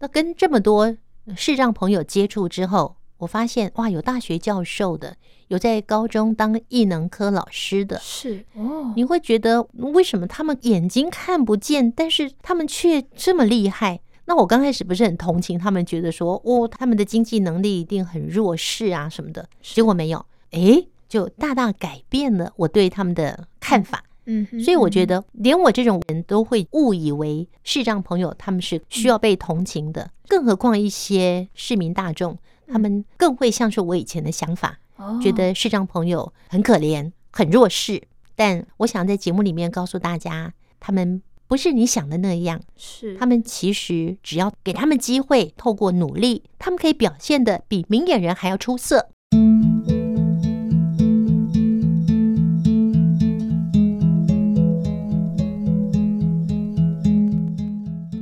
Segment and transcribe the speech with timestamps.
[0.00, 0.96] 那跟这么多
[1.36, 5.16] 视障朋友接触之后，我发现哇，有大学教授的，
[5.48, 8.92] 有在高中当艺能科老师的，是哦。
[8.94, 14.00] 你会觉得为什么他们眼睛看不见，但是他们却这么厉害？
[14.26, 19.48] 那我刚开始不是很同情他们，觉得说哦，他们的经济能力一定很弱势啊什么的。
[19.62, 24.04] 结果没有，诶，就大大改变了我对他们的看法。
[24.28, 32.38] 嗯，所以我觉得连我这种人都会误以为视障朋友他们是需要被同情的，更何况一些市民大众。
[32.70, 34.78] 他们更会像是我以前的想法，
[35.22, 38.02] 觉得视障朋友很可怜、很弱势。
[38.36, 42.60] 但我想在节目里面告诉大家，他们不是你想的那样。
[42.76, 49.08] 是，他们其实只要给他们机会，透过努力，他们可以表现的比明眼人还要出色。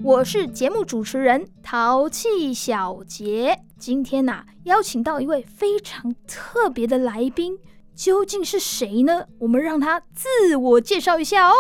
[0.07, 7.59] 我是节目主持人淘气小杰，今天呐、啊、邀请到一位非常特别的来宾，
[7.93, 9.25] 究竟是谁呢？
[9.41, 11.53] 我们让他自我介绍一下哦。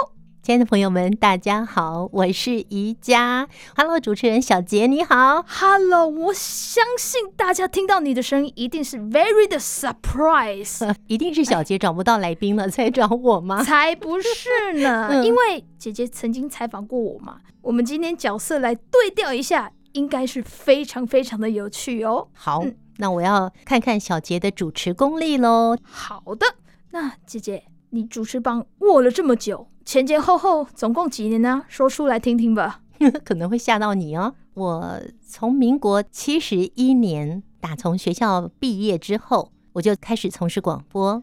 [0.45, 3.49] 亲爱的朋友们，大家好，我是宜家。
[3.75, 5.45] Hello，主持人小杰，你好。
[5.49, 13.65] Hello，我相信大家听到你的声音一定是 very 的 surprise， 一定是小杰找不到来宾了才找我吗？
[13.65, 17.41] 才不是呢， 因为姐姐曾经采访过我嘛。
[17.67, 22.29] 我们今天角色来对调一下，应该是非常非常的有趣哦。
[22.33, 25.77] 好，嗯、那我要看看小杰的主持功力喽。
[25.83, 26.47] 好的，
[26.93, 29.67] 那姐姐，你主持棒握了这么久。
[29.85, 31.65] 前前后后总共几年呢？
[31.67, 32.83] 说出来听听吧。
[33.25, 34.33] 可能会吓到你哦。
[34.55, 41.21] 我从民国七十一年打从学校毕业之后，我就开始从事广播。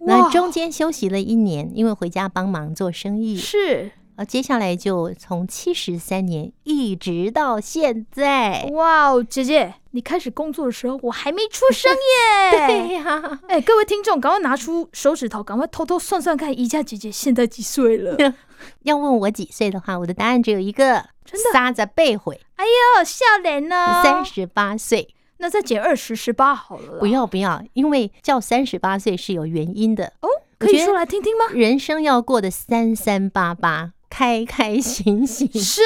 [0.00, 3.36] 那中间休息了一年，因为回家帮忙做生意。
[3.36, 3.92] 是。
[4.18, 8.68] 啊，接下来就从七十三年一直到现在。
[8.72, 11.92] 哇哦，姐姐，你开始工作的时候我还没出生
[12.50, 12.66] 耶！
[12.66, 18.16] 对 呀、啊，哎，各位听众，赶快拿出手指头，赶快偷偷算算看，宜家姐姐现在几岁了？
[18.82, 22.40] 要问我几岁的话，我的答案只有一个，真的，撒着背悔。
[22.56, 24.02] 哎呦，笑脸呢？
[24.02, 26.98] 三十八岁，那再减二十，十八好了。
[26.98, 30.28] 不要不要，因为叫三十八岁是有原因的哦。
[30.58, 31.44] 可以说来听听吗？
[31.52, 33.92] 人生要过得三三八八。
[34.10, 35.82] 开开心心 是，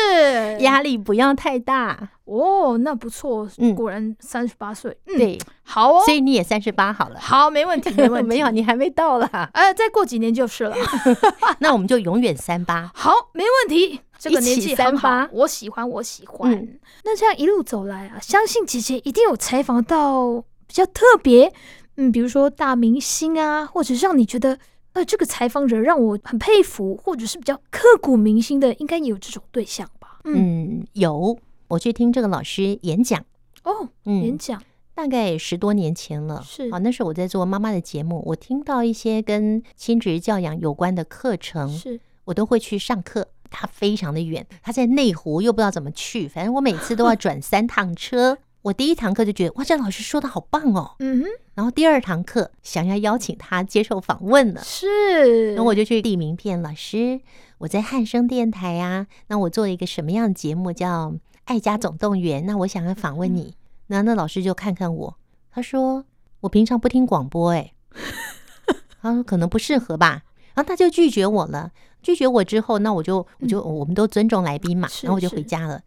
[0.60, 2.78] 压力不要太大哦。
[2.78, 6.02] 那不错，嗯，果然三十八岁，嗯，对，好哦。
[6.04, 8.28] 所以你也三十八好了，好，没问题， 没问题。
[8.28, 9.50] 没有，你还没到啦。
[9.52, 10.76] 呃，再过几年就是了。
[11.58, 14.00] 那我们就永远三八，好，没问题。
[14.18, 16.52] 这个年纪很好，三八，我喜欢，我喜欢。
[16.52, 21.52] 嗯，那这样一路走来啊，相信姐姐一定有采访到比较特别，
[21.96, 24.58] 嗯，比如说大明星啊，或者是让你觉得。
[24.92, 30.20] 呃，这个采访者让我很佩服，或者是比较刻骨铭心的，应该也有这种对象吧？
[30.24, 31.38] 嗯，嗯，有，
[31.68, 33.24] 我去听这个老师演讲
[33.64, 34.62] 哦，嗯，演讲
[34.94, 43.28] 大概十多年前了，是啊，那时候我在做妈妈的节目，我听到一些跟亲职教养有关的课程，是我都会去上课。
[43.54, 48.38] 他非常的远，他在内湖，又不知道怎么去，反正我每次都要转三趟车。
[48.62, 51.26] 我第一堂课就觉得哇，这老师说的好棒哦，嗯哼。
[51.54, 55.54] 然后第二堂课想要邀请他接受访问了，是。
[55.54, 57.20] 然后我就去递名片，老师，
[57.58, 61.10] 我在汉声电台啊，那我做了一个什么样的节目叫
[61.44, 63.56] 《爱家总动员》，那我想要访问你。
[63.88, 65.18] 那、嗯、那老师就看看我，
[65.50, 66.04] 他说
[66.40, 67.74] 我平常不听广播，哎，
[69.02, 70.22] 他说可能不适合吧，
[70.54, 71.72] 然后他就拒绝我了。
[72.02, 75.80] 拒绝我之后，那我就我就我们都尊重来宾嘛，然后我就回家了。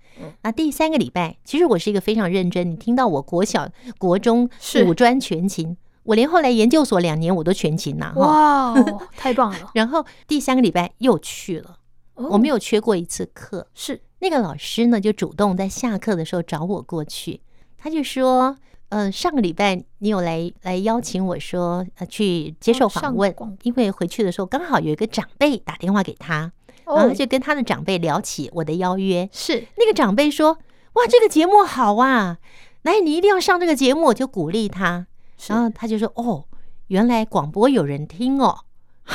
[0.44, 2.72] 那第三个礼拜，其实我是一个非常认真。
[2.72, 4.50] 你听到我国小、国中
[4.86, 8.14] 五专全勤，我连后来研究所两年我都全勤呐。
[8.16, 8.74] 哇，
[9.18, 9.72] 太棒了！
[9.74, 11.80] 然后第三个礼拜又去了，
[12.16, 13.68] 我没有缺过一次课。
[13.74, 17.42] 是那个老师呢，就主动在下课的时候找我过去，
[17.78, 18.58] 他就说。
[18.90, 26.52] 嗯、呃，上个礼拜你有来来邀请我说，呃，去接受访问，因为回去的时候刚好有一个长辈打电话给他，
[26.86, 29.28] 然后就跟他的长辈聊起我的邀约。
[29.32, 30.60] 是那个长辈说
[30.94, 32.38] ：“哇，这个节目好啊，
[32.84, 35.08] 来，你一定要上这个节目。”我就鼓励他，
[35.48, 36.46] 然后他就说：“哦，
[36.88, 38.60] 原来广播有人听哦。”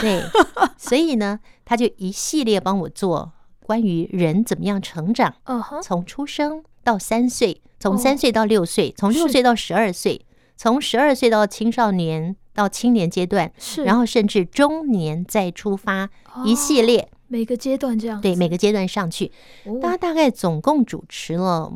[0.00, 0.22] 对，
[0.76, 3.32] 所以呢，他就一系列帮我做
[3.64, 5.34] 关于人怎么样成长，
[5.82, 7.62] 从出生到三岁。
[7.80, 10.24] 从三岁到六岁，从六岁到十二岁，
[10.54, 16.10] 从十二岁到青少年到青年阶段，是，然后甚至中年再出发，
[16.44, 17.08] 一系列。
[17.26, 19.32] 每个阶段这样，对，每个阶段上去，
[19.80, 21.72] 他大概总共主持了，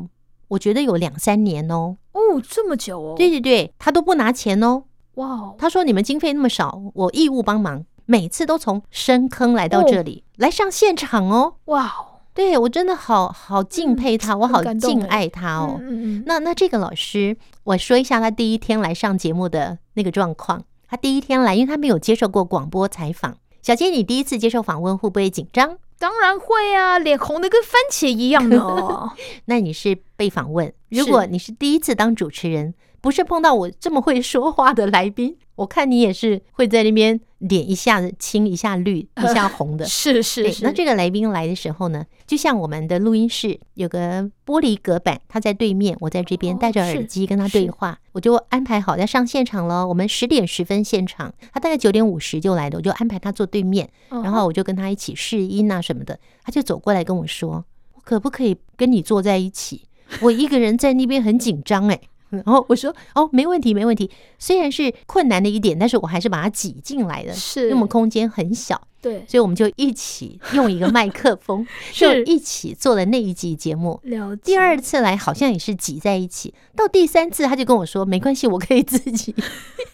[0.49, 4.83] 我觉得有两三年哦，哦，这么久哦，对对对，他都不拿钱哦，
[5.15, 12.05] 哇，他说你们经费那么少，我义务帮忙，每次都从深坑来到这里来上现场哦，哇，
[12.35, 15.79] 对我真的好好敬佩他，嗯、我好敬爱他哦。
[16.25, 20.61] 那那这个老师，我说一下他第一天来上节目的那个状况。
[20.87, 23.37] 他第一天来，因为他没有接受过广播采访。
[23.61, 25.77] 小杰，你第一次接受访问会不会紧张？
[25.97, 29.11] 当然会啊，脸红的跟番茄一样的哦。
[29.45, 39.85] 那你是被访问，如果你是第一次当主持人，不是碰到我这么会说话的来宾，我看你也是会在那边脸一下子青一下绿一下红的。
[39.85, 40.63] 是是是。
[40.63, 49.87] 那这个来宾来的时候呢，就像我们的录音室有个玻璃隔板，他在对面，我在这边戴着耳机跟他对话，我就安排好要上现场了。
[49.87, 56.19] 我们十点十分现场，他大概九点五十就来的，我就安排他坐对面，然后我就跟他一起试音啊什么的。
[56.43, 59.83] 他就走过来跟我说：“我可不可以跟你坐在一起？
[60.21, 61.99] 我一个人在那边很紧张哎。”
[62.45, 64.09] 然后我说哦，没问题，没问题。
[64.39, 67.33] 虽然是困难的一点，但是我还是把它挤进来的。
[67.33, 73.99] 是，因为我们空间很小，对，所以我们就一起用一个麦克风， 就一起做了那一集节目。
[74.03, 74.35] 了。
[74.35, 79.33] 第二次来好像也是挤在一起，到第三次他就跟我说没关系，我可以自己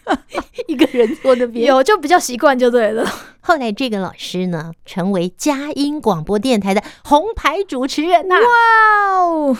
[0.66, 3.06] 一个人坐那边，有就比较习惯就对了。
[3.44, 8.36] 后来这个老师呢，成为佳音广播电台的红牌主持人呐！
[8.36, 9.56] 哇哦，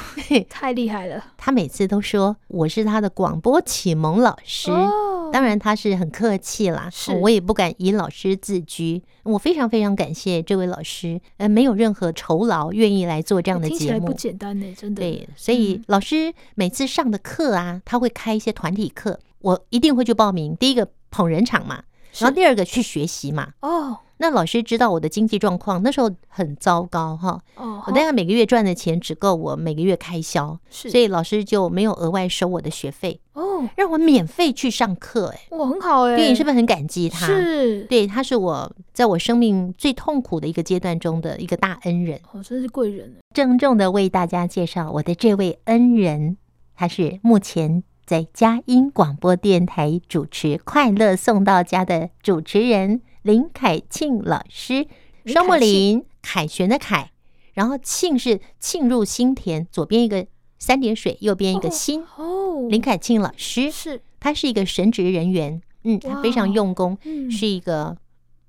[0.49, 1.32] 太厉害了！
[1.45, 9.03] 他每次都说我是他的广播启蒙老师，哦、当然他是很客气啦，是我也不敢以老师自居。
[9.25, 15.03] 我非常非常感谢这位老师，呃，没有任何酬劳，愿意来做这样的节目，听起来不简单呢，真的。
[15.03, 20.55] 对，所以老师每次上的课啊，他会开一些团体课，我一定会去报名。
[20.55, 21.83] 第一个捧人场嘛。
[22.19, 37.27] 然后第二个去学习嘛，哦，那老师知道我的经济状况那时候很糟糕哈，哦，我大概每个月赚的钱只够我每个月开销，所以老师就没有额外收我的学费，哦，让我免费去上课，哎，哇，很好哎，对，你是不是很感激他？
[37.27, 43.17] 是，对，他是我在我生命最痛苦的一个阶段中的一个大恩人，哦，真是贵人。
[43.35, 46.37] 郑重的为大家介绍我的这位恩人，
[46.77, 47.83] 他是目前。
[48.13, 54.87] 在佳音广播电台主持《快乐送到家》的主持人林凯庆老师，
[55.25, 57.11] 双木林，凯旋的凯，
[57.55, 60.27] 然后庆是沁入心田，左边一个
[60.59, 62.05] 三点水，右边一个心。
[62.19, 66.99] 哦，林凯庆老师是，他是一个神职人员，嗯，他非常用功，
[67.31, 67.97] 是一个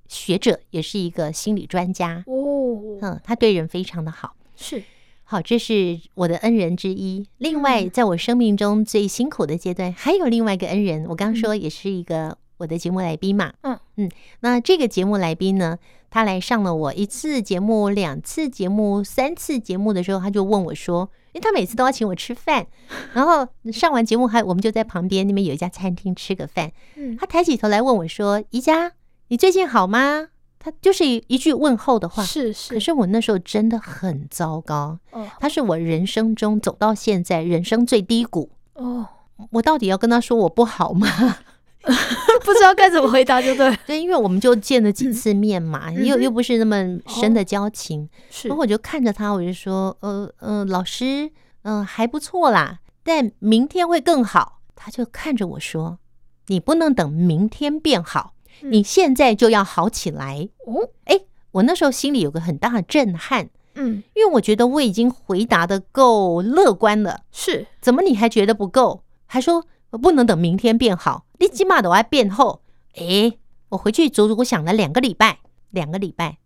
[0.09, 2.25] 学者，也是一个心理专家。
[2.27, 4.83] 哦，嗯，他对人非常的好，是。
[5.25, 7.25] 好，这是我的恩人之一。
[7.37, 11.05] 另外，在我生命中最辛苦的阶段，还有另外一个恩人。
[11.09, 13.53] 我刚刚说也是一个我的节目来宾嘛。
[13.61, 14.11] 嗯嗯，
[14.41, 15.79] 那这个节目来宾呢，
[16.11, 22.67] 他来上了我一次节目、两次节目、三次节目的时候，他就问我说：“因为他每次都要请我吃饭，
[23.13, 28.91] 然后上完节目还我们就在旁边那边有一家餐厅吃个饭。”嗯，他抬起头来问我说：“宜家，
[29.29, 30.27] 你最近好吗？”
[30.63, 32.73] 他就是一一句问候的话，是是。
[32.73, 39.05] 可是我那时候真的很糟糕，哦，他是我人生中走到现在人生最低谷哦。
[39.51, 41.07] 我到底要跟他说我不好吗？
[41.83, 43.77] 不知道该怎么回答，就对。
[43.85, 48.47] 对，因为我们就见了几次面嘛，嗯、又又不是那么深的交情，是。
[48.47, 51.29] 然后我就看着他，我就说，呃呃，老师，
[51.63, 54.61] 嗯、呃，还不错啦，但明天会更好。
[54.75, 55.99] 他就看着我说，
[56.47, 58.33] 你不能等明天变好。
[58.63, 60.49] 你现在就要好起来。
[60.65, 60.89] 哦！
[61.05, 61.19] 哎，
[61.51, 69.03] 我那时候心里有个很大的震撼，嗯，因为我觉得我已经回答的够乐观了，是，怎么你还觉得不够？
[69.25, 72.61] 还说不能等明天变好，你起码都要变后。
[72.95, 73.33] 哎，
[73.69, 75.39] 我回去足足想了两个礼拜，
[75.71, 76.37] 两个礼拜，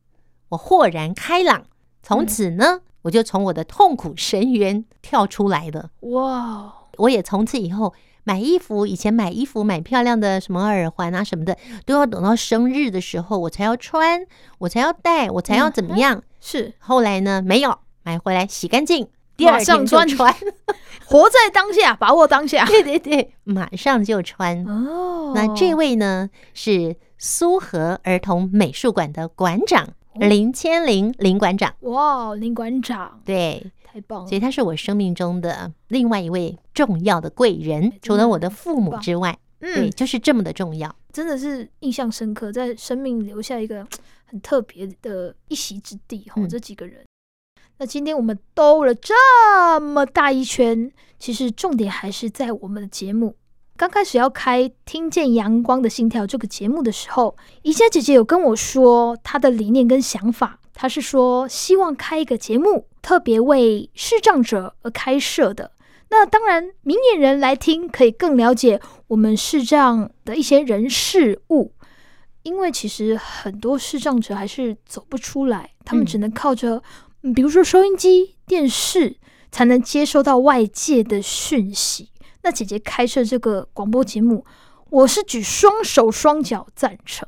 [0.49, 1.65] 我豁然开朗，
[2.01, 5.91] 从此呢，我就从我的痛苦深渊跳出来了。
[5.99, 7.93] 哇，我也从此以后。
[8.23, 14.19] 买衣服，以前买衣服买漂亮的什么耳环啊什么的，都要等到生日的时候我才要穿，
[14.57, 16.17] 我才要戴，我才要怎么样？
[16.17, 17.41] 嗯、是后来呢？
[17.41, 20.35] 没有买回来洗干净，第二天就穿。
[21.07, 22.65] 活在当下，把握当下。
[22.65, 24.61] 对对对，马上就穿。
[24.65, 29.87] 哦，那这位呢是苏荷儿童美术馆的馆长
[30.19, 31.73] 林千灵林馆长。
[31.81, 33.71] 哇，林馆长，对。
[33.89, 34.27] 太棒了！
[34.27, 43.87] 所以他是我生命中的另外一位重要的贵人，除了我的父母之外，嗯，对，就是这么的重要，真的是印象深刻，在生命留下一个
[44.25, 46.45] 很特别的一席之地哈。
[46.47, 47.05] 这几个人，
[47.77, 49.13] 那今天我们兜了这
[49.79, 53.37] 么大一圈，其实重点还是在我们的节目。
[53.77, 60.59] 刚开始要开《听见阳光的心跳》这个节目的时候，宜家姐姐有跟我说她的理念跟想法。
[60.73, 65.71] 她是说希望开一个节目，特别为视障者而开设的。
[66.09, 71.71] 那当然，明眼人来听可以更了解我们视障的一些人事物。
[72.41, 76.81] 因为其实很多视障者还是走不出来，他们只能靠着
[77.21, 79.17] 嗯，比如说收音机、电视，
[79.51, 82.09] 才能接收到外界的讯息。
[82.43, 84.45] 那姐姐开设这个广播节目，
[84.89, 87.27] 我是举双手双脚赞成。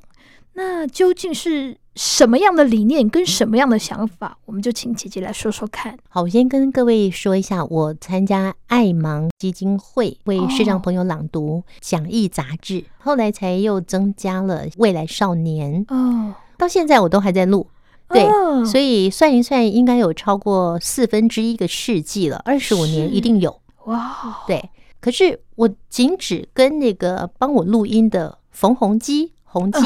[0.53, 4.37] 那究竟是什么样的理念跟什么样的想法？
[4.45, 5.97] 我们就请姐姐来说说看。
[6.09, 15.85] 好，我先跟各位说一下，我参加爱盲基金会为视障朋友朗读讲义杂志，哦，后来才又增加了未来少年。
[15.87, 17.67] 哦，到现在我都还在录。
[18.09, 23.61] 对，哦，所以算一算，应该有超过四分之一个世纪了，二十五年一定有。
[23.85, 24.69] 哇，对。
[25.00, 29.34] 可是我仅只跟那个帮我录音的冯宏基。
[29.51, 29.79] 宏基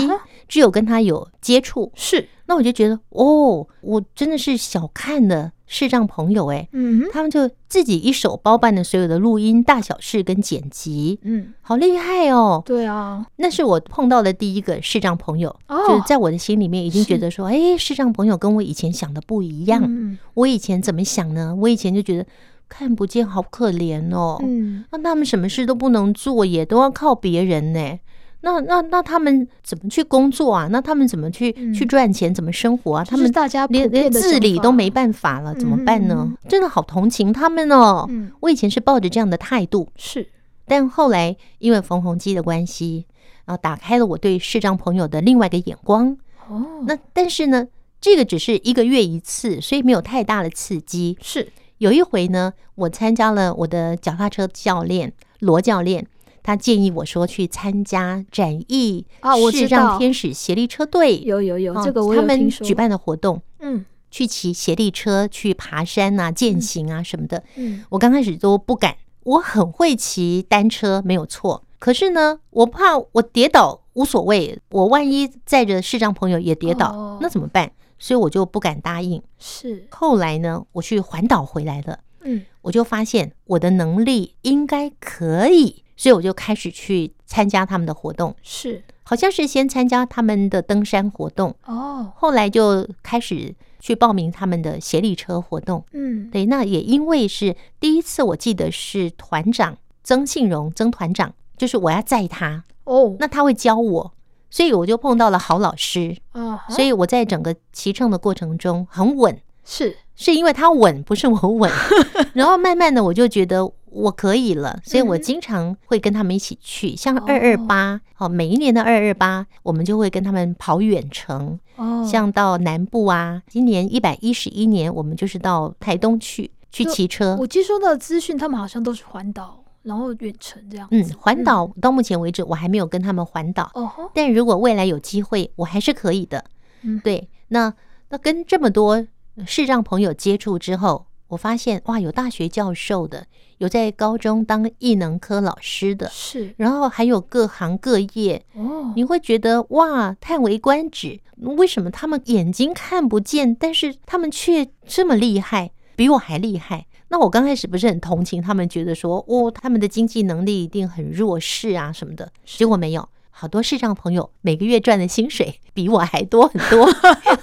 [0.49, 21.55] 只有跟他有接触，是，那我就觉得哦，我真的是小看了视障朋友哎，嗯，他们就自己一手包办的所有的录音大小事跟剪辑，嗯，好厉害哦，对啊，那是我碰到的第一个视障朋友，哦，就是在我的心里面已经觉得说，哎，视障朋友跟我以前想的不一样，嗯，我以前怎么想呢？
[21.55, 22.25] 我以前就觉得
[22.75, 27.99] 看不见好可怜哦，嗯，那他们什么事都不能做，也都要靠别人呢。
[28.41, 30.67] 那那那他们怎么去工作啊？
[30.71, 32.33] 那他们怎么去、嗯、去赚钱？
[32.33, 33.03] 怎么生活啊？
[33.05, 36.27] 他们大家连连自理都没办法了，怎么办呢？
[36.27, 38.07] 嗯、真的好同情他们哦。
[38.09, 40.27] 嗯、我以前是抱着这样的态度，是，
[40.65, 43.05] 但后来因为冯鸿基的关系，
[43.45, 46.17] 然后打开了我对视障朋友的另外一个眼光。
[46.49, 47.67] 哦，那但是呢，
[48.01, 51.17] 这个只是一个月一次，所以没有太大的刺激。
[51.21, 51.47] 是
[51.83, 56.07] 有一回呢，我参加了我的脚踏车教练罗教练。
[56.41, 59.05] 他建议我说去参加展翼
[59.51, 62.01] 视障天使协力车队，有有有，这个。
[62.15, 67.43] 他们举办的活动，嗯，去骑协力车，去爬山啊、践行啊什么的。
[67.57, 71.63] 嗯，我刚开始都不敢，我很会骑单车，没有错。
[71.79, 77.71] 可是呢，我怕我跌倒无所谓，我万一载着视障朋友也跌倒，那怎么办？
[77.99, 79.21] 所以我就不敢答应。
[79.37, 79.87] 是。
[79.89, 85.83] 后来呢，我去环岛回来了，嗯，我就发现我的能力应该可以。
[85.95, 88.83] 所以我就开始去参加他们的活动，是。
[89.03, 102.63] 好像是先参加他们的登山活动哦，后来就开始去报名他们的协力车活动，嗯，对，那也因为是第一次，我记得是团长曾庆荣曾团长，就是我要载他。
[102.85, 104.13] 哦，那他会教我，
[104.53, 106.15] 所以我就碰到了好老师。
[106.33, 109.97] 啊，所以我在整个骑乘的过程中很稳，是。
[110.15, 111.71] 是因为他稳，不是我稳，
[112.33, 113.73] 然后慢慢的我就觉得。
[113.95, 127.37] 我可以了，所以我经常会跟他们一起去，嗯、像二二八，哦，每一年的二二八，我们就会跟他们跑远程，哦，像到南部啊，今年一百一十一年，我们就是到台东去去骑车。
[127.39, 130.87] 我接收到的资讯，他们好像都是环岛，然后远程这样。
[130.91, 136.43] 嗯，环岛到目前为止，我还没有跟他们环岛，哦、嗯，但如果未来有机会，我还是可以的。
[136.81, 137.73] 嗯，对，那
[138.09, 139.05] 那跟这么多
[139.45, 141.05] 视障朋友接触之后。
[141.29, 143.25] 我发现哇，有大学教授的，
[143.57, 148.93] 有在高中当艺能科老师的，是，然后还有各行各业哦。
[148.95, 156.85] 你会觉得哇，叹为观止，为什么他们眼睛看不见，但是他们却这么厉害，比我还厉害？
[157.13, 162.31] 那我刚开始不是很同情他们，觉得说哦，他们的经济能力一定很弱势啊什么的。
[162.43, 166.89] 结果没有，好多视障朋友每个月赚的薪水比我还多很多，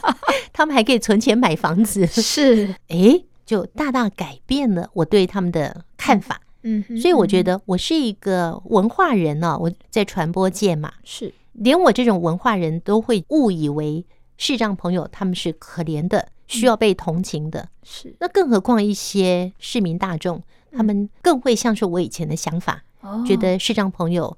[0.53, 2.05] 他们还可以存钱买房子。
[2.09, 3.23] 是， 哎。
[3.47, 9.59] 就大大改变了我对他们的看法，嗯，所以我觉得我是一个文化人呢。
[9.61, 18.15] 我在传播界嘛，是连我这种文化人都会误以为视障朋友他们是可怜的，需要被同情的，是。
[18.21, 20.43] 那更何况一些市民大众，
[20.73, 22.83] 他们更会像是我以前的想法，
[23.27, 24.37] 觉得视障朋友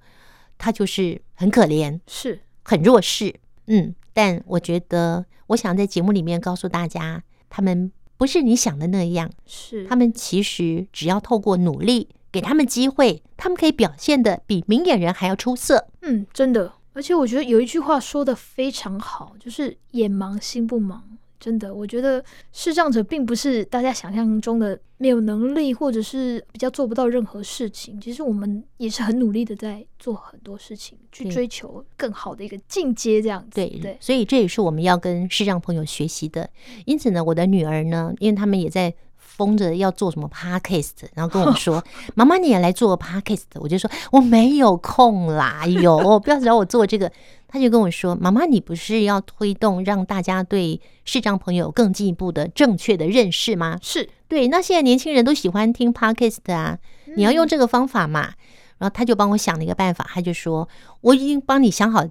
[0.59, 2.41] 他就是很可怜，是。
[2.63, 3.35] 很弱势，
[3.67, 7.91] 嗯，但我觉得我想在节目里面告诉大家，他们。
[8.19, 9.85] 不是你想的那样，是。
[9.89, 15.89] 他们其实只要透过努力，给他们机会，他们可以表现的比明眼人还要出色。
[16.03, 21.01] 嗯，真的，而且我觉得有一句话说的非常好，就是眼盲心不盲。
[21.43, 28.01] 真的，我觉得视障者并不是大家想象中的没有能力，或者是比较做不到任何事情。
[28.01, 33.57] 其实我们也是很努力的在做很多事情，去追求更好的一个进阶，这样子。
[33.57, 36.49] 对对，所以这也是我们要跟视障朋友学习的。
[36.87, 38.95] 因此呢，我的女儿呢，因为他们也在。
[39.37, 41.83] 疯着要做什么 podcast，然后跟我说
[42.15, 47.11] ：“妈妈，你也来做 podcast。”我就说：“我没有空啦，有 不要找我做这个。”
[47.49, 54.49] 他就跟我说：“妈妈，你不是要推动让大家对视障朋友更进一步的正确的认识吗？”是对。
[54.49, 56.79] 那现在年轻人都喜欢听 podcast 啊，
[57.17, 58.33] 你要用这个方法嘛。
[58.79, 60.69] 然后他就帮我想了一个办法，他就说
[61.03, 62.05] ：“我已经帮你想好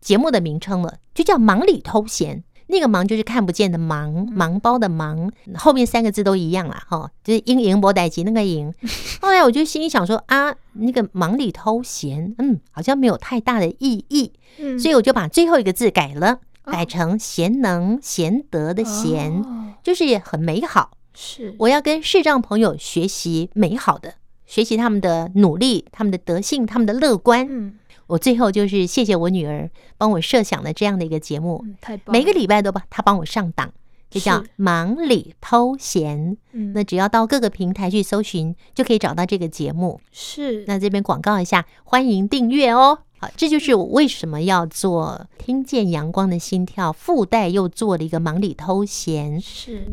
[0.00, 8.72] 节目的名称了，就叫忙里偷闲。”那个忙就是看不见的忙，忙包的忙，后面三个字都一样啦，哈，就是英赢博代吉那个赢。
[9.20, 19.44] 后来我就心里想说啊，那个忙里偷闲，嗯，好像没有太大的意义，嗯，所以我就把最后一个字改了，改成贤能贤德的贤，
[19.82, 20.90] 就是很美好。
[21.14, 27.46] 是，我要跟视障朋友学习美好的，学习他们的努力，他们的德性，他们的乐观。
[27.48, 27.74] 嗯。
[28.06, 33.72] 我最后就是谢谢我女儿帮我设想了这样的一个节目，嗯、太棒，每个礼拜都帮她帮我上档，
[34.08, 36.36] 就叫忙里偷闲。
[36.52, 40.00] 嗯，那只要到各个平台去搜寻，就可以找到这个节目。
[40.12, 43.00] 是，那这边广告一下，欢迎订阅哦。
[43.18, 49.40] 好，这就是我为什么要做听见阳光的心跳，附带又做了一个忙里偷闲。
[49.40, 49.84] 是。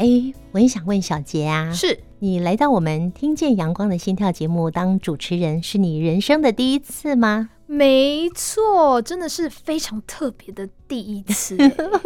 [0.00, 7.50] 哎，我也想问小杰啊，是你来到我们听见阳光的心跳节目当主持人，是你人生的第一次吗？
[7.66, 11.54] 没错，真的是非常特别的第一次。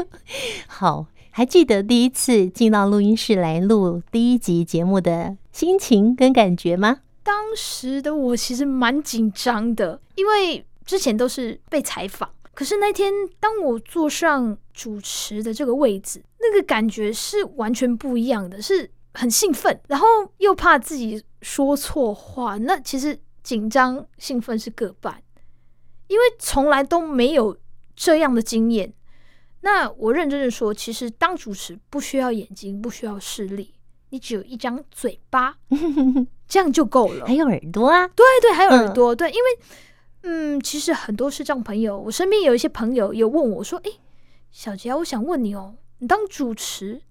[0.66, 6.98] 好，还记得第一次进到录音室来录第一集节目的心情跟感觉吗？
[7.22, 12.28] 当时的我其实蛮紧张的，因为之前都是被采访。
[12.54, 20.06] 可是那天，当我坐上主持的这个位置，那个感觉是完全不一样的，是很兴奋，然后
[20.38, 22.56] 又怕自己说错话。
[22.58, 25.20] 那其实紧张、兴奋是各半，
[26.06, 27.56] 因为从来都没有
[27.96, 28.92] 这样的经验。
[29.62, 33.74] 那我认真的说，其实当主持不需要眼睛，不需要视力，
[34.10, 35.56] 你只有一张嘴巴，
[36.46, 37.26] 这样就够了。
[37.26, 38.06] 还有耳朵啊？
[38.08, 39.66] 对对，还有耳朵，嗯、对，因为。
[40.26, 44.00] 嗯，其实很多视障朋友，我身边有一些朋友有问我说：“诶，
[44.50, 47.02] 小杰，我想问你哦，你当主持，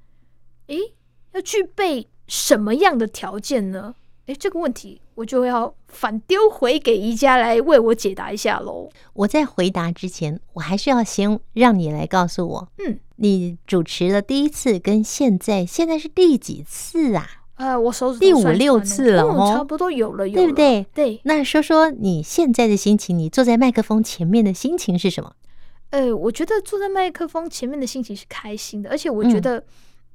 [0.65, 0.96] 诶，
[1.34, 3.93] 要具备什么样的条件呢？”
[4.25, 8.89] 诶，这个问题我就要反丢回给宜家来为我解答一下喽。
[9.13, 17.42] 我在回答之前，我还是要先让你来告诉我，嗯，你主持的第一次跟现在，现在是第几次啊？
[17.56, 20.86] 呃，我手指第五六次了哦，差不多有了，有了，对不对？
[20.94, 21.22] 对。
[21.24, 25.34] 那说说你现在的心情，你坐在麦克风前面的心情是什么？
[25.92, 29.60] 呃，我觉得坐在麦克风前面的心情是开心的，而且我觉得，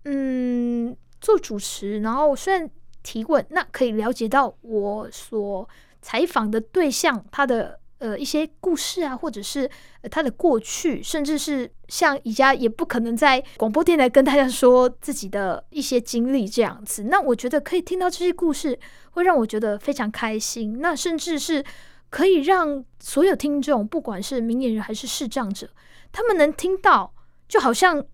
[0.05, 2.68] 嗯，嗯，做主持，然后虽然
[3.03, 5.68] 提问，那可以了解到我所
[6.03, 7.79] 采访的对象他的。
[7.98, 9.68] 呃，一些故事啊，或者是
[10.11, 17.04] 他的过去，甚至是像宜家也不可能在广播电台跟大家说自己的一些经历这样子。
[17.04, 18.78] 那我觉得可以听到这些故事，
[19.11, 20.78] 会让我觉得非常开心。
[20.80, 21.64] 那甚至是
[22.08, 25.68] 可以让所有听众，不管是明眼人还是视障者，
[26.12, 27.12] 他们能听到，
[27.48, 28.04] 就好像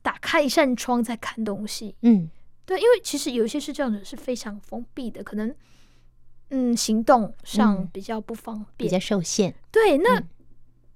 [0.00, 1.94] 打开一扇窗在看东西。
[2.00, 2.30] 嗯，
[2.64, 5.54] 对，因为其实有一些视障者是非常封闭的，可能。
[6.50, 9.54] 嗯，行动上比较不方便，比较受限。
[9.70, 10.22] 对，那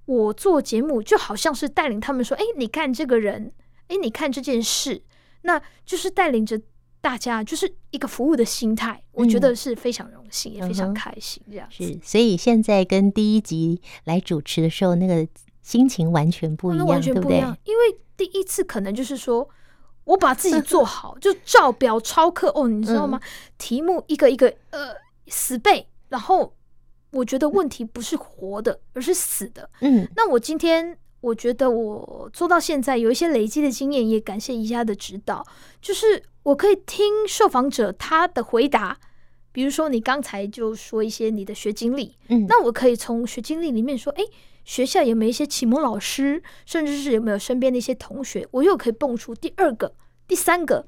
[0.07, 3.53] 我做节目就好像是带领他们说：“哎，你看这个人，
[3.89, 5.03] 哎，你看这件事。”
[5.43, 6.61] 那就是带领着
[7.01, 9.03] 大家，就是一个服务的心态。
[9.13, 11.85] 我觉得是非常荣幸，也非常开心这样子。
[11.85, 15.27] 是，所以现在跟第一集来主持的时候，那个
[15.63, 17.57] 心情完全不一样，完全不一样。
[17.65, 19.49] 因为第一次可能就是说
[20.05, 23.19] 我把自己做好，就照表抄课哦，你知道吗？
[23.57, 24.95] 题目一个一个呃。
[25.31, 26.55] 死背，然后
[27.13, 29.71] 我觉得问题不是活的，而是死的。
[29.81, 35.47] 嗯，那我今天我觉得我做到现在有一些累积的经验，也感谢宜家的指导，
[35.81, 38.99] 就是我可以听受访者他的回答，
[39.53, 44.25] 比如说你刚才就说一些你的学经历，嗯，那我可以从学经历里面说，哎，
[44.65, 49.95] 学校有没有一些启蒙老师，甚至是有没有身边的一些同学，我又可以蹦出第二个、
[50.27, 50.87] 第三个。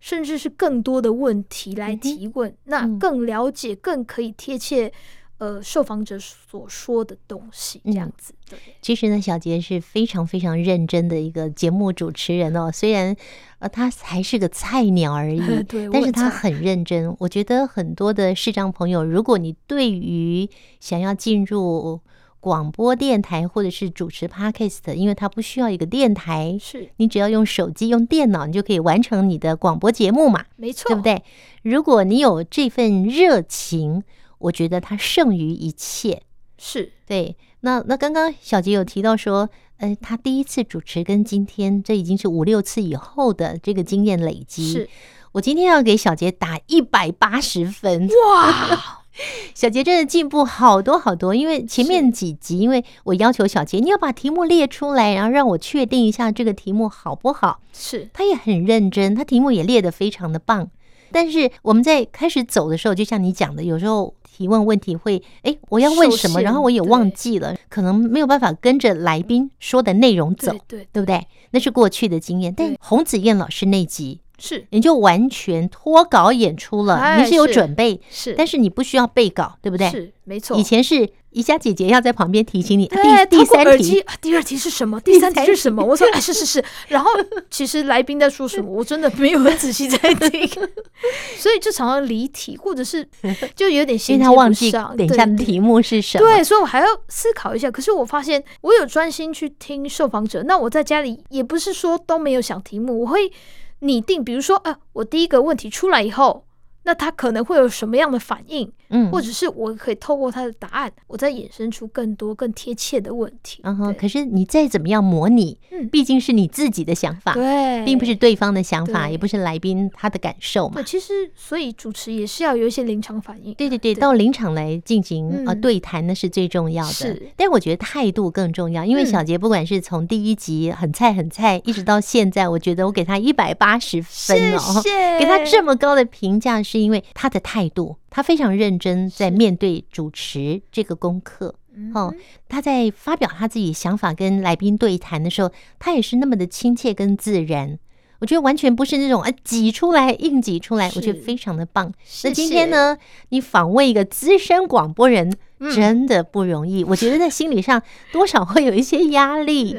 [0.00, 4.92] 甚至是更多的问题来提问，嗯、那更了解、更可以贴切，
[5.38, 8.32] 呃，受访者所说的东西，这样子。
[8.48, 12.70] 对，其实呢，小杰是非常非常认真的一个节目主持人哦。
[12.72, 13.16] 虽然
[13.58, 17.08] 呃，他还是个菜鸟而已， 对，但是他很认真。
[17.08, 22.00] 我，我觉得很多的视障朋友，如果你对于想要进入
[22.40, 30.44] 广播电台或者是主持 Podcast，因为它不需要一个电台，是你只要用手机、用电脑，你就可以完成你的广播节目嘛？
[30.56, 31.22] 没错，对不对？
[31.62, 34.02] 如果你有这份热情，
[34.38, 36.22] 我觉得它胜于一切。
[36.58, 37.36] 是对。
[37.60, 44.72] 那那刚刚小杰有提到说，呃，他第一次主持跟今天这已经是五六次以后的这个经验累积。
[44.72, 44.88] 是
[45.32, 48.08] 我今天要给小杰打一百八十分。
[48.08, 49.02] 哇！
[49.54, 57.60] 小杰真的进步好多好多，因为前面几集，因为我要求小杰你要把题目列出来，然后让我确定一下这个题目好不好。
[57.72, 60.68] 是，他也很认真，他题目也列得非常的棒。
[61.12, 71.26] 但是我们在开始走的时候，就像你讲的，有时候提问问题会，哎，我要问什么，然后我也忘记了，可能没有办法跟着来宾说的内容走，对，对，对不对？
[71.52, 72.52] 那是过去的经验。
[72.54, 74.20] 但洪子燕老师那集。
[74.38, 79.88] 是，你就完全脱稿演出了，哎、你是有准备，是，但是你不需要背稿，对不对？
[79.90, 80.56] 是，没错。
[80.56, 85.00] 以前是宜家姐姐要在旁边提醒你，对，第第三题，第二题是什么？
[85.02, 85.82] 第三题是什么？
[85.82, 86.62] 我说，哎，是是是。
[86.88, 87.10] 然后
[87.50, 90.48] 其实来宾在说什么，我真的没有很仔细在听，
[91.38, 93.06] 所以就常常离题，或者是
[93.56, 97.70] 就有点心，因为他忘记等一下题目是什么，对，所以我还要思考一下。
[97.70, 103.32] 可是我发现我有专心去听受访者，那我在家里也不是说都没有想题目，我会。
[103.80, 106.45] 拟定，比如说，呃，我第一个问题出来以后。
[106.86, 108.72] 那他可能会有什么样的反应？
[108.88, 113.60] 嗯，或者是我可以透过他的答案，我再衍生出更多更贴切的问题。
[113.64, 120.74] 嗯哼，可是你再怎么样模拟，嗯，毕竟是你自己的想法，对，并不是对方的想法，也不是来宾他的感受嘛。
[120.76, 123.52] 对，其实所以主持也是要有一些临场反应。
[123.54, 126.92] 对对对，到临场来进行呃对谈，那是最重要的。
[126.92, 136.75] 是，但我觉得态度更重要，因为小杰不管是从第一集很菜很菜，一直到现在，我觉得我给他一百八十分哦，谢谢，给他这么高的评价是。
[136.76, 141.54] 是因为他的态度，他非常认真在面对主持这个功课。
[141.94, 142.14] 哦，
[142.48, 147.78] 他在发表他自己想法跟来宾对谈的时候，他也是那么的亲切跟自然。
[148.18, 151.92] 我觉得完全不是那种啊挤出来硬挤出来，我觉得非常的棒。
[152.24, 152.96] 那今天呢，
[153.28, 155.30] 你访问一个资深广播人，
[155.74, 156.82] 真的不容易。
[156.84, 159.76] 我觉得在心理上多少会有一些压力。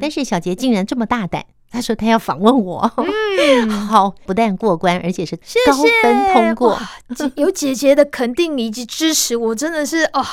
[0.00, 1.46] 但是小杰竟然这么大胆。
[1.70, 6.76] 他说他要访问我，嗯， 好，不但过关，而且是高分通过。
[7.16, 10.24] 谢谢，有姐姐的肯定以及支持，我真的是哦，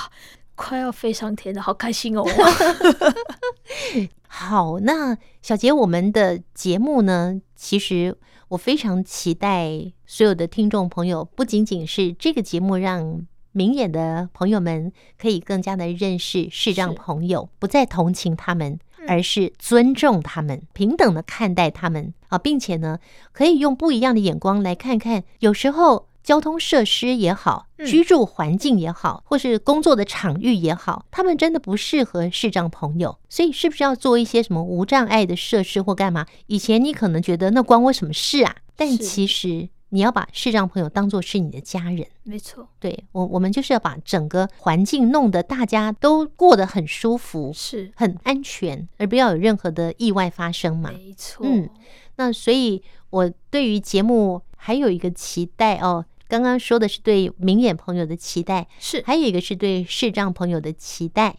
[0.56, 2.26] 快要飞上天了，好开心哦。
[4.28, 8.18] 好，那小杰，我们的节目呢，其实
[8.50, 13.22] 我非常期待所有的听众朋友，不仅仅是这个节目让
[13.52, 18.80] 明眼的朋友们可以更加的认识视障朋友，不再同情他们。
[19.08, 23.00] 而是尊重他们，平等的看待他们啊，并且呢，
[23.32, 25.24] 可以用不一样的眼光来看看。
[25.40, 33.18] 有时候交通设施也好，居住环境也好，或是工作的场域也好，他们真的不适合视障朋友。
[33.30, 36.26] 所以，是不是要做一些什么无障碍的设施或干嘛？
[36.48, 38.58] 以前你可能觉得那关我什么事啊？
[38.76, 39.70] 但其实。
[39.90, 42.68] 你要把视障朋友当做是你的家人，没错。
[42.80, 50.92] 对，我，我们就是要把整个环境弄得大家都过得很舒服，是很安全，而不要有任何的意外发生嘛。
[50.92, 51.46] 没错。
[51.48, 51.70] 嗯，
[52.18, 56.06] 那所以，我对于节目还有一个期待哦。
[56.30, 61.38] 刚刚说的是对明眼朋友的期待，是还有一个是对视障朋友的期待。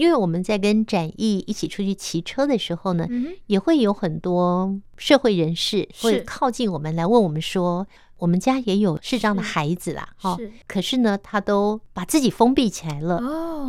[0.00, 3.06] 因为我们在跟展翼一起出去骑车的时候呢，
[3.48, 7.86] 也会有很多社会人士会靠近我们来问我们说，
[8.16, 13.20] 我们家也有视障的孩子啦，哈，可是呢，他都把自己封闭起来了，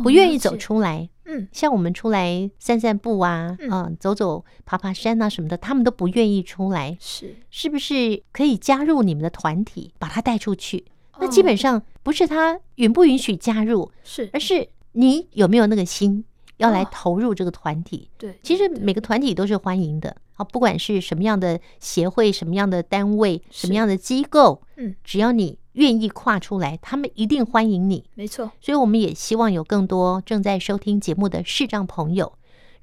[0.02, 1.06] 不愿意走出来。
[1.26, 6.96] 嗯，像我们出来散散步啊，嗯，走走爬爬山啊什么的，他们都不愿意出来。
[6.98, 10.86] 是，是不是可以加入你们的团体，把他带出去？
[11.20, 14.66] 那基本上不是他允不允许加入，是，而是。
[14.92, 16.24] 你有没有那个心
[16.58, 18.08] 要来投入这个团体？
[18.12, 28.04] 哦、对，其实每个团体都是欢迎的啊，不管是什么样的协会、什么样的单位、什么样的机构，嗯，只要你愿意跨出来，他们一定欢迎你。
[28.14, 32.32] 没错，所以我们也希望有更多正在收听节目的视障朋友，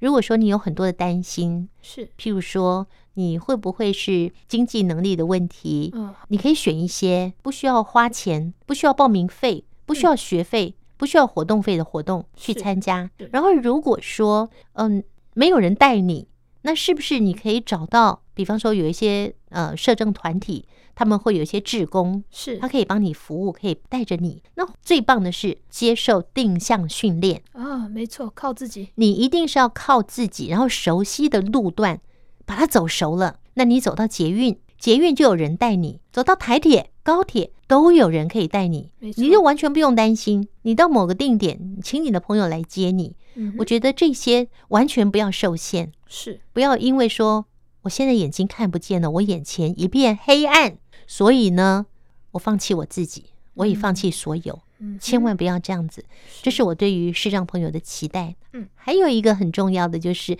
[0.00, 5.90] 如果说你有很多的担心，是，譬如说你会不会是经济能力的问题？
[5.94, 10.74] 嗯，你可以选一些不需要花钱、不需要报名费、不需要学费。
[10.76, 16.28] 嗯不需要活动费的活动去参加，然后如果说嗯没有人带你，
[16.60, 18.20] 那是不是你可以找到？
[18.34, 24.42] 比方说有一些呃社政团体，他们会有一些志工，是他可以帮你服务，可以带着你。
[24.56, 31.98] 那最棒的是接受定向训练啊，没错，靠自己，你一定是要靠自己，然后熟悉的路段
[32.44, 36.90] 把它走熟了，那你走到捷运，捷运就有人带你，走到台铁。
[37.02, 40.48] 高铁都有人可以带你，你就完全不用担心。
[40.62, 43.14] 你到某个定点，请你的朋友来接你。
[43.58, 47.46] 我觉得这些完全不要受限，是不要因为说
[47.82, 51.86] 我现在眼睛看不见了，我眼前一片黑暗，所以呢，
[52.32, 54.58] 我放弃我自己，我也放弃所有。
[54.98, 56.04] 千万不要这样子，
[56.42, 58.34] 这是我对于视障朋友的期待。
[58.52, 60.36] 嗯，还有一个很重要的就是。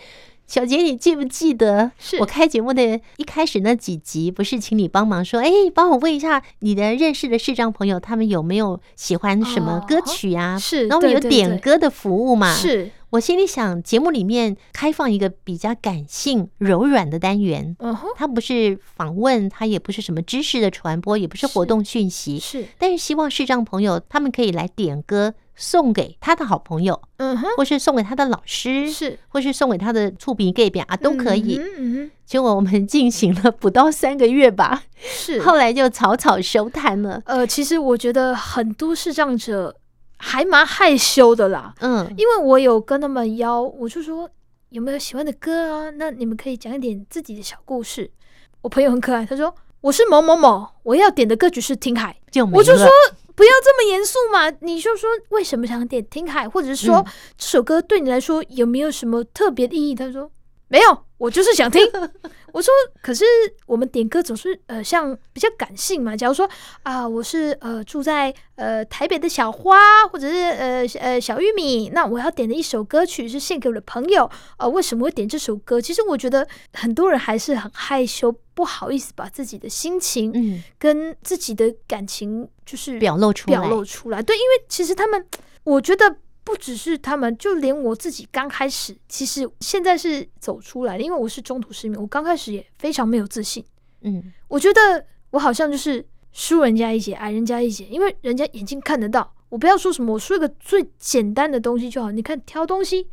[0.51, 10.57] 小杰，你记不记得是我开节目的一开始那几集，不是请你帮忙说，哎，帮我问一下你的认识的视障朋友，他们有没有喜欢什么歌曲啊？
[10.57, 12.53] 哦、是，然后我们有点歌的服务嘛？
[12.53, 12.91] 是。
[13.11, 17.77] 我心里想，节目里面开放一个比较感性、柔软的单元。
[18.17, 22.41] 它不是访问，它也不是什么知识的传播，也不是活动讯息。
[22.41, 27.01] 是，但是希望视障朋友他们可以来点歌，送给他的好朋友。
[27.19, 31.57] 嗯哼，或是送给他的老师，是，或是送给他的厝边隔壁啊，都可以。
[31.59, 37.23] 嗯哼，结果我们进行了不到三个月吧，是，后来就草草收摊了。
[37.27, 39.77] 呃，其实我觉得很多视障者。
[40.23, 44.29] 还蛮害羞的啦，嗯，因为我有跟他们邀，我就说
[44.69, 45.89] 有没有喜欢的歌啊？
[45.97, 48.11] 那你们可以讲一点自己的小故事。
[48.61, 52.87] 我朋友很可爱，他说我是某某某，我要点的歌曲是《听海》，就我就说
[53.41, 57.07] 不要这么严肃嘛，你就说为什么想点《听海》，或者是说、嗯、
[57.39, 59.95] 这首歌对你来说有没有什么特别的意义？
[59.95, 60.31] 他说
[60.69, 61.07] 没有。
[61.17, 61.83] 我就是想听，
[62.53, 62.73] 我说，
[63.03, 63.25] 可是
[63.67, 66.17] 我们点歌总是呃，像比较感性嘛。
[66.17, 66.49] 假如说
[66.83, 74.69] 啊，我是呃住在呃台北的小花，或者是呃呃小玉米，那我要点的一首歌曲是献给我的朋友呃。
[74.69, 75.79] 为什么会点这首歌？
[75.79, 84.23] 其实我觉得很多人还是很害羞，不好意思把自己的心情嗯跟自己的感情就是表露出来，表露出来。
[84.23, 85.27] 对，因为其实他们，
[85.65, 86.17] 我觉得。
[86.43, 93.65] 不只是他们，就连我自己刚开始，其实现在是走出来的，因为我是中途失明，我刚开始也非常没有自信。
[94.01, 99.33] 嗯，我觉得我好像就是输人家一截，矮人家一截，因为人家眼睛看得到。
[99.51, 102.11] 我不要说什么，我说一个最简单的东西就好。
[102.11, 103.07] 你看挑东西，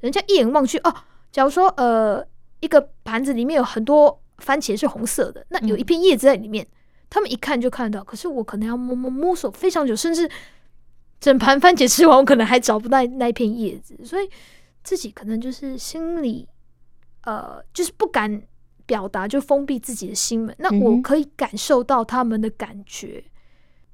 [0.00, 0.94] 人家一眼望去，哦，
[1.32, 2.24] 假如说呃
[2.60, 6.74] 一个盘子里面有很多番茄是红色的，那有一片叶子在里面，嗯，
[7.10, 8.04] 他们一看就看得到。
[8.04, 10.30] 可是我可能要摸摸摸索非常久，甚至。
[11.20, 14.28] 整盘番茄吃完，我可能还找不到那一片叶子，所以
[14.82, 16.46] 自己可能就是心里，
[17.22, 18.42] 呃，就是不敢
[18.84, 20.54] 表达，就封闭自己的心门。
[20.58, 23.24] 那我可以感受到他们的感觉。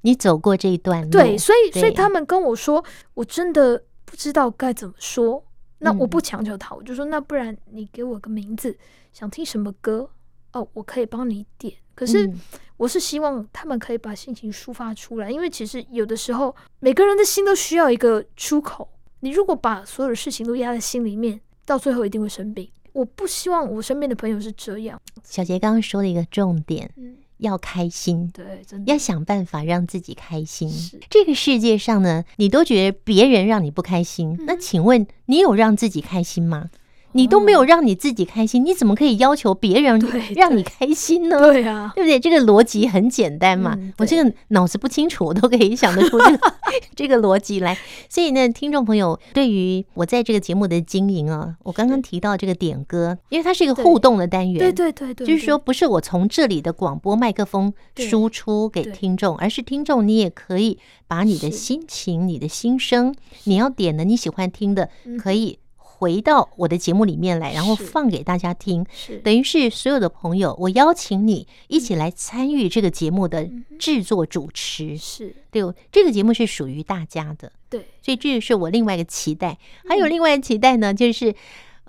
[0.01, 5.41] 你走过这一段路，对，所以所以他们跟我说，我真的不知道该怎么说。
[5.77, 8.77] 那我不强求他，我就说，那不然你给我个名字，
[9.13, 10.09] 想听什么歌
[10.53, 11.73] 哦，我可以帮你点。
[11.95, 12.31] 可是。
[12.77, 18.89] 我是希望他们可以把心情抒发出来，因为其实有的时候每个人的心都需要一个出口。
[19.19, 22.67] 你如果把所有的事情都压在心里面，到最后一定会生病。
[22.93, 24.99] 我不希望我身边的朋友是这样。
[25.23, 30.67] 小杰刚刚说了一个重点，嗯，要开心，对，真的要想办法让自己开心。
[31.07, 36.71] 这个世界上呢，你都觉得别人让你不开心，嗯，那请问你有让自己开心吗？
[37.13, 39.99] 你都没有让你自己开心，你怎么可以要求别人
[40.35, 41.39] 让你开心呢？
[41.39, 42.19] 对呀，对不对？
[42.19, 43.77] 这个逻辑很简单嘛。
[43.97, 46.53] 我这个脑子不清楚，我都可以想得出这个
[46.95, 47.77] 这个逻辑来。
[48.09, 63.13] 所以呢，听众朋友，对于我在这个节目的经营啊，我刚刚提到这个点歌，因为它是一个互动的单元，对对对对，就是说不是我从这里的广播麦克风输出给听众，而是听众你也可以把你的心情、你的心声，
[63.45, 65.59] 你要点的你喜欢听的，可以。
[66.01, 69.19] 回到我的节目里面来，然后放给大家听，是。
[69.19, 75.35] 等于是所有的朋友，我邀请你一起来参与这个节目的制作主持，是。
[75.51, 75.61] 对，
[75.91, 79.59] 这个节目是属于大家的，对，所以这是我另外一个期待。
[79.87, 81.35] 还有另外一个期待呢，就是，嗯、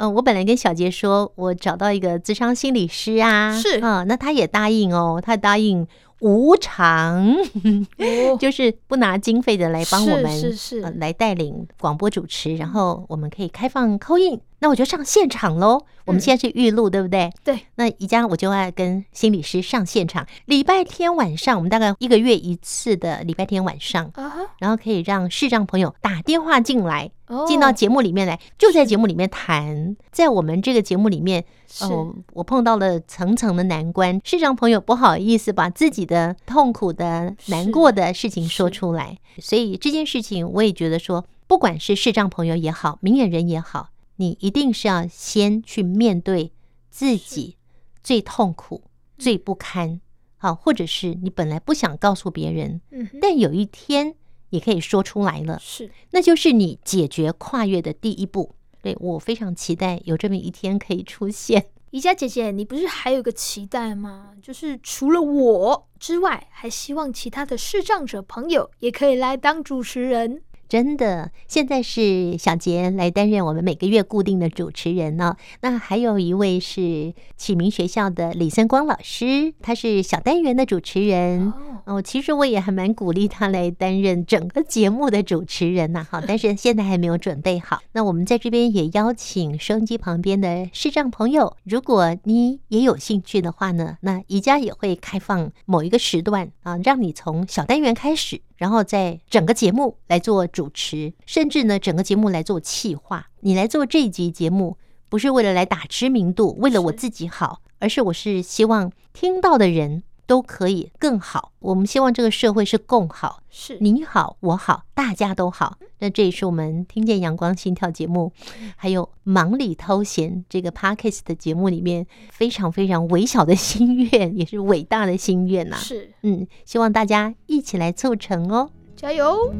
[0.02, 5.86] 呃，我本来跟小杰说，我找到一个智商心理师啊，是啊、呃，那他也答应哦，他答应。
[6.18, 7.34] 无偿，
[8.38, 14.40] 就是不拿经费的来帮我们，是是是，呃，来带领广播主持，然后我们可以开放 call in。
[14.62, 15.84] 那我就上现场喽。
[16.04, 17.32] 我们现在是预录，对不对？
[17.42, 17.58] 对。
[17.74, 20.24] 那宜家我就要跟心理师上现场。
[20.44, 24.12] 礼拜天晚上，我们大概一个月一次的礼拜天晚上，
[24.58, 27.10] 然后可以让视障朋友打电话进来，
[27.48, 29.96] 进到节目里面来，就在节目里面谈。
[30.12, 31.44] 在我们这个节目里面，
[31.80, 43.88] 哦，我碰到了层层的难关，视障朋友不好意思把自己的痛苦的、难过的事情说出来，所以这件事情我也觉得说，不管是视障朋友也好，明眼人也好。
[44.16, 46.52] 你一定是要先去面对
[46.90, 47.56] 自己
[48.02, 48.84] 最痛苦、
[49.16, 50.00] 最不堪，
[50.36, 52.80] 好，或者是你本来不想告诉别人，
[53.20, 54.14] 但有一天
[54.50, 58.54] 也可以说出来了，是，那就是你解决跨越的第一步。
[58.82, 61.66] 对，我非常期待有这么一天可以出现。
[61.90, 64.30] 宜家姐姐，你不是还有个期待吗？
[64.42, 70.42] 就是除了我之外，还希望其他的视障者朋友也可以来当主持人。
[70.72, 75.36] 真的，现在是小杰来担任我们每个月固定的主持人呢、哦。
[75.60, 81.52] 那还有一位是启明学校的李森光老师，他是小单元的主持人。
[81.84, 86.02] 哦，其实我也还蛮鼓励他来担任整个节目的主持人呐。
[86.10, 87.82] 哈，但是现在还没有准备好。
[87.92, 98.40] 那我们在这边也邀请收音机旁边的视障朋友，如果你也有兴趣的话呢，那宜家也会开放某一个时段啊，让你从小单元开始。
[98.62, 103.26] 然后在整个节目来做主持，甚至呢，整个节目来做企划。
[103.40, 104.76] 你来做这一集节目，
[105.08, 110.04] 不是为了来打知名度，为了我自己好，而是我是希望听到的人。
[110.32, 111.52] 都可以更好。
[111.58, 115.76] 我们希望这个社会是共好，是你好我好，大家都好。
[115.98, 118.32] 那这也是我们听见阳光心跳节目，
[118.76, 125.76] 还有忙里偷闲这个 Podcast 的节目里面非常非常微小的心愿，也是伟大的心愿呐。
[125.76, 129.52] 是，嗯，希望大家一起来促成哦，加油！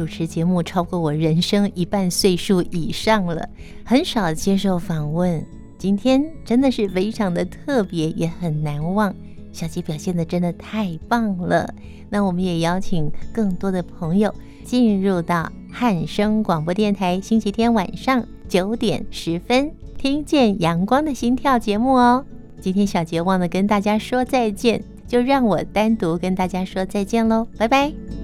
[0.00, 3.46] 主持节目超过我人生一半岁数以上了，
[3.84, 5.44] 很少接受访问。
[5.76, 9.14] 今天真的是非常的特别，也很难忘。
[9.52, 11.74] 小杰表现的真的太棒了。
[12.08, 14.34] 那我们也邀请更多的朋友
[14.64, 22.24] 进入到汉声广播电台星期天晚上九点十分，听见阳光的心跳节目哦。
[22.58, 28.19] 今天小杰忘了跟大家说再见，就让我单独跟大家说再见喽，拜拜。